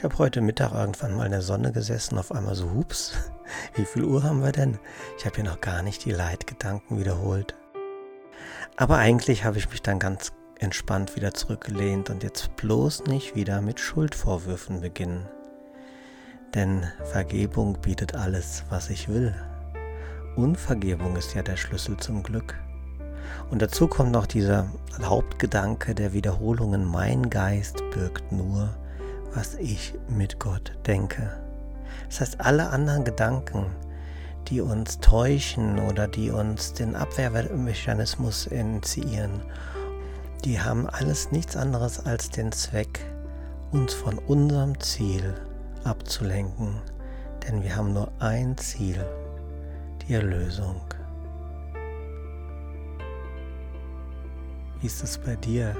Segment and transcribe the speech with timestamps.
[0.00, 3.12] Ich habe heute Mittag irgendwann mal in der Sonne gesessen, auf einmal so, hups,
[3.74, 4.78] wie viel Uhr haben wir denn?
[5.18, 7.54] Ich habe hier noch gar nicht die Leitgedanken wiederholt.
[8.78, 13.60] Aber eigentlich habe ich mich dann ganz entspannt wieder zurückgelehnt und jetzt bloß nicht wieder
[13.60, 15.28] mit Schuldvorwürfen beginnen.
[16.54, 19.34] Denn Vergebung bietet alles, was ich will.
[20.34, 22.54] Unvergebung ist ja der Schlüssel zum Glück.
[23.50, 24.66] Und dazu kommt noch dieser
[25.02, 28.74] Hauptgedanke der Wiederholungen, mein Geist birgt nur
[29.34, 31.30] was ich mit Gott denke.
[32.08, 33.66] Das heißt, alle anderen Gedanken,
[34.48, 39.42] die uns täuschen oder die uns den Abwehrmechanismus initiieren,
[40.44, 43.04] die haben alles nichts anderes als den Zweck,
[43.72, 45.34] uns von unserem Ziel
[45.84, 46.80] abzulenken.
[47.46, 49.04] Denn wir haben nur ein Ziel,
[50.02, 50.80] die Erlösung.
[54.80, 55.76] Wie ist es bei dir?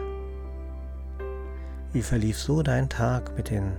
[1.92, 3.72] Wie verlief so dein Tag mit den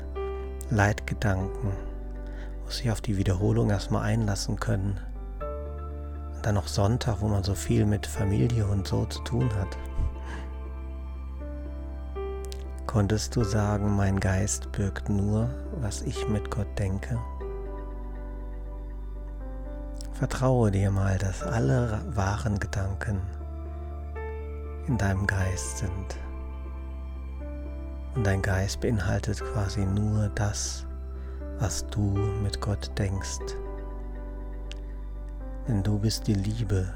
[0.70, 1.72] Leitgedanken?
[2.66, 5.00] Muss sich auf die Wiederholung erstmal einlassen können.
[6.36, 9.78] Und dann noch Sonntag, wo man so viel mit Familie und so zu tun hat.
[12.86, 17.18] Konntest du sagen, mein Geist birgt nur, was ich mit Gott denke?
[20.12, 23.22] Vertraue dir mal, dass alle wahren Gedanken
[24.88, 26.18] in deinem Geist sind.
[28.16, 30.86] Und dein Geist beinhaltet quasi nur das,
[31.60, 32.02] was du
[32.44, 33.56] mit Gott denkst.
[35.68, 36.92] Denn du bist die Liebe.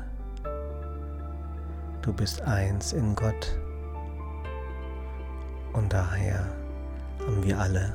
[2.01, 3.57] Du bist eins in Gott.
[5.73, 6.45] Und daher
[7.19, 7.93] haben wir alle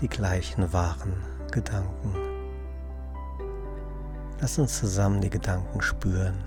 [0.00, 1.12] die gleichen wahren
[1.50, 2.14] Gedanken.
[4.40, 6.42] Lass uns zusammen die Gedanken spüren.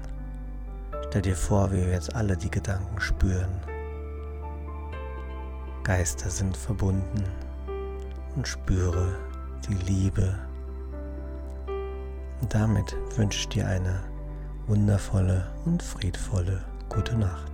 [1.07, 3.72] Stell dir vor, wie wir jetzt alle die Gedanken spüren.
[5.83, 7.23] Geister sind verbunden
[8.35, 9.17] und spüre
[9.67, 10.39] die Liebe.
[12.41, 14.03] Und damit wünsche ich dir eine
[14.67, 17.52] wundervolle und friedvolle gute Nacht.